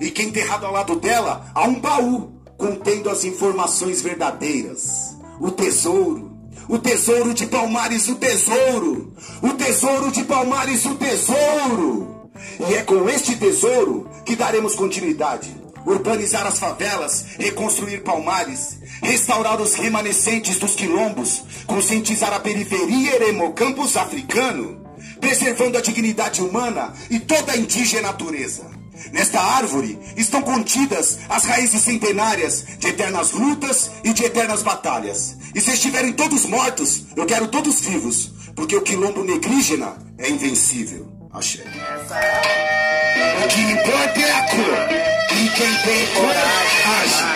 e 0.00 0.10
que 0.10 0.22
enterrado 0.22 0.66
ao 0.66 0.72
lado 0.72 0.96
dela 0.96 1.50
há 1.54 1.64
um 1.64 1.80
baú 1.80 2.40
contendo 2.56 3.10
as 3.10 3.24
informações 3.24 4.00
verdadeiras. 4.00 5.16
O 5.40 5.50
tesouro, 5.50 6.36
o 6.68 6.78
tesouro 6.78 7.32
de 7.32 7.46
Palmares, 7.46 8.08
o 8.08 8.16
tesouro, 8.16 9.14
o 9.42 9.50
tesouro 9.50 10.10
de 10.10 10.24
Palmares, 10.24 10.84
o 10.84 10.94
tesouro. 10.96 12.30
E 12.68 12.74
é 12.74 12.82
com 12.82 13.08
este 13.08 13.36
tesouro 13.36 14.08
que 14.24 14.36
daremos 14.36 14.74
continuidade 14.74 15.57
urbanizar 15.88 16.46
as 16.46 16.58
favelas, 16.58 17.24
reconstruir 17.38 18.02
palmares, 18.02 18.78
restaurar 19.02 19.60
os 19.60 19.74
remanescentes 19.74 20.58
dos 20.58 20.74
quilombos, 20.74 21.42
conscientizar 21.66 22.32
a 22.32 22.40
periferia 22.40 23.28
hemocampus 23.28 23.96
africano, 23.96 24.84
preservando 25.20 25.78
a 25.78 25.80
dignidade 25.80 26.42
humana 26.42 26.92
e 27.10 27.18
toda 27.18 27.52
a 27.52 27.56
indígena 27.56 28.08
natureza. 28.08 28.78
Nesta 29.12 29.40
árvore 29.40 29.98
estão 30.16 30.42
contidas 30.42 31.20
as 31.28 31.44
raízes 31.44 31.82
centenárias 31.82 32.64
de 32.78 32.88
eternas 32.88 33.32
lutas 33.32 33.92
e 34.04 34.12
de 34.12 34.24
eternas 34.24 34.62
batalhas. 34.62 35.36
E 35.54 35.60
se 35.60 35.72
estiverem 35.72 36.12
todos 36.12 36.44
mortos, 36.46 37.04
eu 37.16 37.24
quero 37.24 37.48
todos 37.48 37.80
vivos, 37.80 38.32
porque 38.54 38.76
o 38.76 38.82
quilombo 38.82 39.24
negrígena 39.24 39.96
é 40.18 40.28
invencível. 40.28 41.08
Axé. 41.32 41.64
O 43.44 43.48
que 43.48 43.60
importa 43.60 44.20
é 44.20 44.32
a 44.32 44.42
cor. 44.48 44.97
Quem 45.58 45.74
tem 45.78 46.06
coragem, 46.14 47.26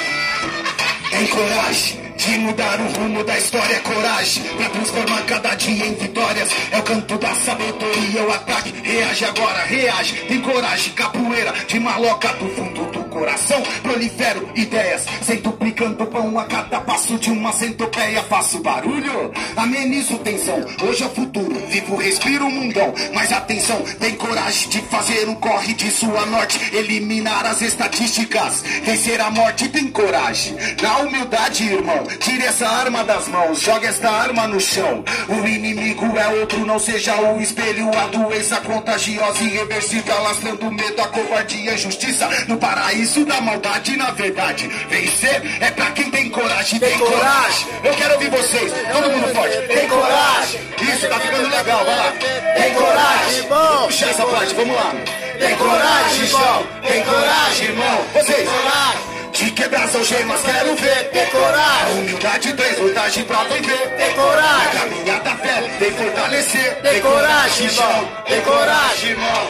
tem 1.10 1.26
coragem 1.26 2.11
de 2.24 2.38
mudar 2.38 2.80
o 2.80 3.00
rumo 3.00 3.24
da 3.24 3.36
história, 3.36 3.80
coragem 3.80 4.44
pra 4.56 4.68
transformar 4.68 5.22
cada 5.22 5.54
dia 5.56 5.86
em 5.86 5.94
vitórias. 5.94 6.48
É 6.70 6.78
o 6.78 6.82
canto 6.82 7.18
da 7.18 7.34
sabedoria, 7.34 8.22
o 8.22 8.32
ataque. 8.32 8.72
Reage 8.82 9.24
agora, 9.24 9.64
reage, 9.64 10.14
tem 10.28 10.40
coragem, 10.40 10.92
capoeira 10.92 11.52
de 11.66 11.80
maloca 11.80 12.28
do 12.34 12.48
fundo 12.50 12.84
do 12.92 13.04
coração, 13.04 13.60
prolifero 13.82 14.48
ideias, 14.54 15.04
centuplicando 15.22 16.06
pão 16.06 16.38
a 16.38 16.44
cada 16.44 16.80
passo 16.80 17.18
de 17.18 17.30
uma 17.30 17.52
centopeia. 17.52 18.22
Faço 18.22 18.60
barulho, 18.60 19.32
amenizo 19.56 20.16
tensão. 20.18 20.64
Hoje 20.82 21.02
é 21.02 21.06
o 21.06 21.10
futuro, 21.10 21.54
vivo, 21.68 21.96
respiro 21.96 22.46
o 22.46 22.50
mundão. 22.50 22.94
Mas 23.12 23.32
atenção, 23.32 23.82
tem 23.98 24.14
coragem 24.14 24.68
de 24.68 24.80
fazer 24.82 25.28
um 25.28 25.34
corre 25.34 25.74
de 25.74 25.90
sua 25.90 26.24
norte, 26.26 26.60
eliminar 26.72 27.46
as 27.46 27.62
estatísticas, 27.62 28.62
vencer 28.84 29.20
a 29.20 29.30
morte. 29.30 29.68
Tem 29.68 29.88
coragem, 29.88 30.54
na 30.80 30.98
humildade, 30.98 31.64
irmão. 31.64 32.11
Tire 32.18 32.44
essa 32.44 32.68
arma 32.68 33.04
das 33.04 33.28
mãos, 33.28 33.60
joga 33.60 33.88
esta 33.88 34.10
arma 34.10 34.46
no 34.46 34.60
chão. 34.60 35.04
O 35.28 35.46
inimigo 35.46 36.16
é 36.16 36.28
outro, 36.40 36.64
não 36.66 36.78
seja 36.78 37.14
o 37.16 37.40
espelho, 37.40 37.90
a 37.96 38.06
doença 38.06 38.56
contagiosa 38.60 39.42
e 39.42 39.46
irreversível, 39.46 40.16
alastrando 40.16 40.70
medo, 40.70 41.00
a 41.00 41.08
covardia, 41.08 41.72
a 41.72 41.74
injustiça 41.74 42.28
no 42.48 42.56
paraíso 42.56 43.24
da 43.24 43.40
maldade. 43.40 43.96
Na 43.96 44.10
verdade, 44.10 44.68
vencer 44.88 45.42
é 45.60 45.70
pra 45.70 45.90
quem 45.92 46.10
tem 46.10 46.28
coragem, 46.30 46.78
tem, 46.78 46.98
coragem. 46.98 47.68
Eu 47.84 47.94
quero 47.94 48.14
ouvir 48.14 48.30
vocês, 48.30 48.72
todo 48.92 49.10
mundo 49.10 49.34
forte, 49.34 49.56
tem 49.68 49.88
coragem. 49.88 50.60
Isso 50.82 51.08
tá 51.08 51.20
ficando 51.20 51.48
legal, 51.48 51.84
vai 51.84 51.96
lá. 51.96 52.12
Tem 52.56 52.74
coragem, 52.74 53.42
bom. 53.48 53.86
Puxa 53.86 54.06
essa 54.06 54.26
parte, 54.26 54.54
vamos 54.54 54.74
lá. 54.74 54.92
Tem 55.38 55.56
coragem, 55.56 56.24
irmão. 56.24 56.66
Tem 56.86 57.04
coragem, 57.04 57.66
irmão. 57.68 58.04
Vocês. 58.14 59.11
De 59.32 59.50
quebrar 59.52 59.84
as 59.84 59.94
algemas, 59.94 60.40
quero 60.42 60.76
ver. 60.76 61.10
Tem 61.10 61.26
coragem. 61.26 61.98
Humildade 62.00 62.52
traz 62.52 62.78
vantagem 62.78 63.24
pra 63.24 63.44
viver. 63.44 63.96
Tem 63.96 64.14
coragem. 64.14 64.80
Caminhar 64.80 65.20
da 65.22 65.36
fé, 65.36 65.62
tem 65.78 65.90
fortalecer. 65.92 66.82
Tem 66.82 67.00
coragem, 67.00 67.66
irmão. 67.66 68.08
Tem 68.26 68.40
coragem, 68.42 69.10
irmão. 69.10 69.48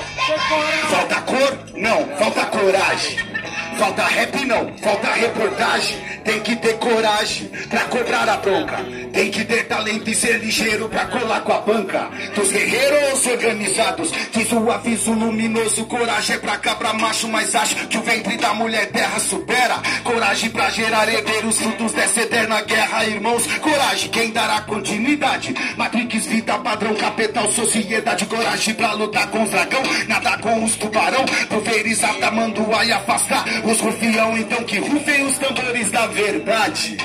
Falta 0.90 1.20
cor? 1.22 1.58
Não, 1.74 2.16
falta 2.16 2.46
coragem. 2.46 3.32
Falta 3.78 4.02
rap 4.04 4.44
não, 4.46 4.72
falta 4.78 5.12
reportagem. 5.12 6.21
Tem 6.24 6.40
que 6.40 6.56
ter 6.56 6.78
coragem 6.78 7.50
pra 7.68 7.80
cobrar 7.84 8.28
a 8.28 8.36
bronca. 8.36 8.78
Tem 9.12 9.30
que 9.30 9.44
ter 9.44 9.64
talento 9.66 10.08
e 10.08 10.14
ser 10.14 10.38
ligeiro 10.38 10.88
pra 10.88 11.06
colar 11.06 11.40
com 11.40 11.52
a 11.52 11.58
banca. 11.60 12.08
Dos 12.34 12.50
guerreiros 12.50 13.26
organizados, 13.26 14.10
fiz 14.32 14.52
o 14.52 14.70
aviso 14.70 15.12
luminoso. 15.12 15.84
Coragem 15.86 16.36
é 16.36 16.38
pra 16.38 16.56
cabra 16.58 16.92
macho, 16.92 17.28
mas 17.28 17.54
acho 17.54 17.74
que 17.88 17.98
o 17.98 18.02
ventre 18.02 18.36
da 18.36 18.54
mulher 18.54 18.86
terra 18.90 19.18
supera. 19.18 19.80
Coragem 20.04 20.50
pra 20.50 20.70
gerar 20.70 21.08
herdeiros, 21.08 21.58
frutos 21.58 21.92
dessa 21.92 22.22
eterna 22.22 22.62
guerra, 22.62 23.04
irmãos. 23.06 23.46
Coragem, 23.58 24.10
quem 24.10 24.30
dará 24.30 24.60
continuidade? 24.62 25.54
Matrix, 25.76 26.26
vida, 26.26 26.58
padrão, 26.58 26.94
capital, 26.94 27.50
sociedade. 27.50 28.26
Coragem 28.26 28.74
pra 28.74 28.92
lutar 28.92 29.26
com 29.28 29.42
os 29.42 29.50
dragão, 29.50 29.82
nada 30.08 30.38
com 30.38 30.64
os 30.64 30.76
tubarão. 30.76 31.24
Pulverizar, 31.48 32.14
tamanduá 32.18 32.84
e 32.84 32.92
afastar 32.92 33.44
os 33.64 33.80
rufião. 33.80 34.36
Então 34.38 34.62
que 34.64 34.78
rufem 34.78 35.26
os 35.26 35.38
tambores 35.38 35.90
da 35.90 36.06
verdade. 36.12 36.96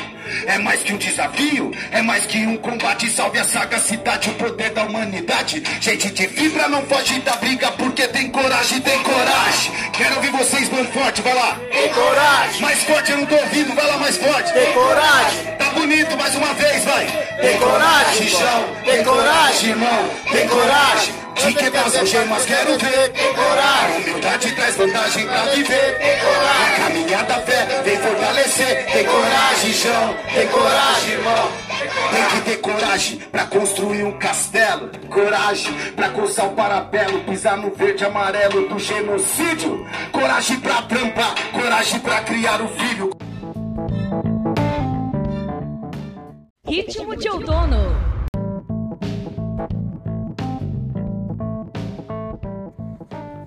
É 0.46 0.58
mais 0.58 0.84
que 0.84 0.94
um 0.94 0.98
desafio, 0.98 1.72
é 1.92 2.02
mais 2.02 2.26
que 2.26 2.38
um 2.46 2.58
combate. 2.58 3.10
Salve 3.10 3.40
a 3.40 3.44
sagacidade, 3.44 4.30
o 4.30 4.34
poder 4.34 4.72
da 4.72 4.84
humanidade. 4.84 5.64
Gente 5.80 6.10
de 6.12 6.28
fibra 6.28 6.68
não 6.68 6.82
foge 6.84 7.20
da 7.22 7.36
briga, 7.38 7.72
porque 7.72 8.08
tem 8.10 8.30
coragem, 8.30 8.82
tem 8.82 9.00
coragem. 9.04 9.72
Quero 9.94 10.16
ouvir 10.16 10.32
vocês 10.32 10.70
bem 10.70 10.86
forte, 10.86 11.22
vai 11.22 11.34
lá. 11.34 11.58
Tem 11.72 11.90
coragem. 11.94 12.62
Mais 12.62 12.84
forte, 12.84 13.12
eu 13.12 13.18
não 13.18 13.26
tô 13.26 13.36
ouvindo, 13.36 13.74
vai 13.74 13.88
lá 13.88 13.98
mais 13.98 14.18
forte. 14.18 14.54
Tem 14.54 14.74
coragem. 14.74 15.46
Tá 15.58 15.66
bonito, 15.72 16.18
mais 16.18 16.36
uma 16.36 16.54
vez, 16.54 16.84
vai. 16.86 17.06
Tem 17.42 17.58
coragem, 17.58 18.28
chão. 18.28 18.76
Tem 18.84 19.04
coragem, 19.04 19.70
irmão. 19.70 20.10
Tem 20.32 20.48
coragem. 20.48 21.28
De 21.38 21.54
quebrar 21.54 21.86
as 21.86 21.96
algemas, 21.96 22.46
quero 22.46 22.78
ver. 22.80 23.10
Tem 23.10 23.34
coragem. 23.34 24.02
Humildade 24.02 24.52
traz 24.54 24.76
vantagem 24.76 25.28
pra 25.28 25.44
viver. 25.44 25.98
Fortalecer. 28.48 28.86
Tem 28.92 29.06
coragem, 29.06 29.74
chão. 29.74 30.16
Tem 30.34 30.48
coragem, 30.48 31.14
irmão. 31.14 31.52
Tem 32.12 32.26
que 32.26 32.42
ter 32.46 32.58
coragem 32.58 33.20
pra 33.32 33.46
construir 33.46 34.04
um 34.04 34.18
castelo. 34.18 34.90
Coragem 35.10 35.74
pra 35.96 36.10
coçar 36.10 36.48
o 36.48 36.56
parapelo. 36.56 37.24
Pisar 37.26 37.58
no 37.58 37.72
verde 37.72 38.04
e 38.04 38.08
amarelo 38.08 38.70
do 38.70 38.80
genocídio. 38.80 39.86
Coragem 40.12 40.60
pra 40.60 40.82
trampar. 40.84 41.36
Coragem 41.52 42.00
pra 42.00 42.22
criar 42.22 42.62
o 42.62 42.68
filho. 42.70 43.10
Ritmo 46.66 47.16
de 47.16 47.30
outono. 47.30 48.08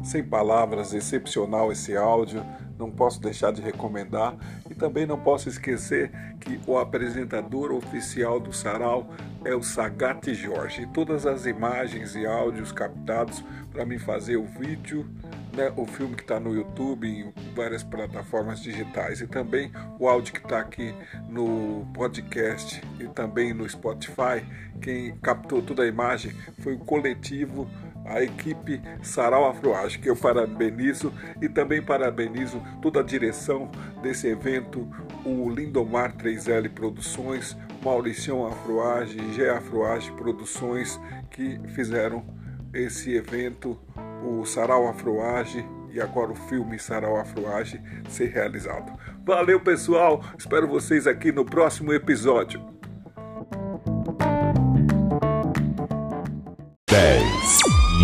Sem 0.03 0.25
palavras, 0.25 0.93
excepcional 0.93 1.71
esse 1.71 1.97
áudio, 1.97 2.45
não 2.81 2.91
posso 2.91 3.21
deixar 3.21 3.53
de 3.53 3.61
recomendar 3.61 4.35
e 4.69 4.75
também 4.75 5.07
não 5.07 5.19
posso 5.19 5.49
esquecer 5.49 6.11
que 6.41 6.59
o 6.67 6.79
apresentador 6.79 7.71
oficial 7.71 8.41
do 8.41 8.53
Sarau 8.53 9.09
é 9.45 9.55
o 9.55 9.63
Sagat 9.63 10.33
Jorge. 10.35 10.83
E 10.83 10.87
todas 10.87 11.27
as 11.27 11.47
imagens 11.47 12.17
e 12.17 12.27
áudios 12.27 12.73
captados 12.73 13.45
para 13.73 13.85
mim 13.85 13.99
fazer 13.99 14.37
o 14.37 14.45
vídeo, 14.45 15.07
né, 15.55 15.73
o 15.77 15.87
filme 15.87 16.17
que 16.17 16.23
está 16.23 16.41
no 16.41 16.55
YouTube, 16.55 17.07
em 17.07 17.33
várias 17.55 17.83
plataformas 17.83 18.61
digitais 18.61 19.21
e 19.21 19.27
também 19.27 19.71
o 19.99 20.09
áudio 20.09 20.33
que 20.33 20.41
está 20.41 20.61
aqui 20.61 20.95
no 21.29 21.87
podcast 21.95 22.83
e 22.99 23.07
também 23.09 23.53
no 23.53 23.69
Spotify. 23.69 24.45
Quem 24.81 25.17
captou 25.19 25.61
toda 25.61 25.83
a 25.83 25.87
imagem 25.87 26.33
foi 26.61 26.75
o 26.75 26.79
coletivo 26.79 27.69
a 28.05 28.23
equipe 28.23 28.81
Sarau 29.03 29.49
Afroage, 29.49 29.99
que 29.99 30.09
eu 30.11 30.17
parabenizo 30.17 31.13
e 31.41 31.49
também 31.49 31.83
parabenizo 31.83 32.63
toda 32.81 33.01
a 33.01 33.05
direção 33.05 33.71
desse 34.03 34.27
evento, 34.27 34.89
o 35.25 35.49
Lindomar 35.49 36.17
3L 36.17 36.71
Produções, 36.71 37.57
Mauricião 37.83 38.47
Afroage, 38.47 39.33
G 39.33 39.49
Afroage 39.49 40.11
Produções, 40.13 41.01
que 41.31 41.61
fizeram 41.69 42.25
esse 42.73 43.15
evento, 43.15 43.79
o 44.25 44.45
Sarau 44.45 44.89
Afroage 44.89 45.65
e 45.93 46.01
agora 46.01 46.31
o 46.31 46.37
filme 46.37 46.79
Sarau 46.79 47.17
Afroage 47.19 47.81
ser 48.09 48.27
realizado. 48.27 48.93
Valeu, 49.25 49.61
pessoal! 49.61 50.23
Espero 50.39 50.69
vocês 50.69 51.07
aqui 51.07 51.33
no 51.33 51.45
próximo 51.45 51.93
episódio. 51.93 52.80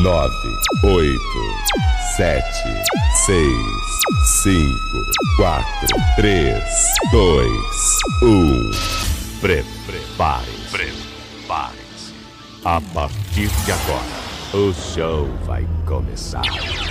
9, 0.07 0.31
8, 0.85 1.19
7, 2.17 2.45
6, 3.27 3.45
5, 4.45 4.79
4, 5.37 5.67
3, 6.15 6.63
2, 7.11 7.51
1. 8.23 8.71
Prepare-se. 9.41 10.71
Prepare-se. 10.71 12.15
A 12.65 12.81
partir 12.95 13.49
de 13.49 13.73
agora, 13.73 14.21
o 14.55 14.73
show 14.73 15.29
vai 15.45 15.67
começar. 15.85 16.86